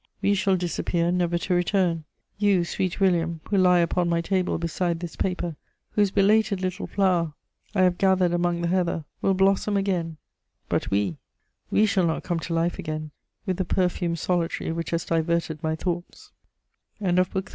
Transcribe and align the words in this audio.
We 0.19 0.33
shall 0.33 0.55
disappear 0.55 1.11
never 1.11 1.37
to 1.37 1.53
return; 1.53 2.05
you, 2.39 2.65
sweet 2.65 2.99
William, 2.99 3.39
who 3.47 3.55
lie 3.59 3.77
upon 3.77 4.09
my 4.09 4.19
table 4.19 4.57
beside 4.57 4.99
this 4.99 5.15
paper, 5.15 5.57
whose 5.91 6.09
belated 6.09 6.59
little 6.59 6.87
flower 6.87 7.33
I 7.75 7.83
have 7.83 7.99
gathered 7.99 8.33
among 8.33 8.61
the 8.63 8.67
heather 8.67 9.05
will 9.21 9.35
blossom 9.35 9.77
again; 9.77 10.17
but 10.67 10.89
we, 10.89 11.19
we 11.69 11.85
shall 11.85 12.07
not 12.07 12.23
come 12.23 12.39
to 12.39 12.53
life 12.55 12.79
again 12.79 13.11
with 13.45 13.57
the 13.57 13.63
perfumed 13.63 14.17
solitary 14.17 14.71
which 14.71 14.89
has 14.89 15.05
diverted 15.05 15.61
my 15.61 15.75
tho 15.75 16.03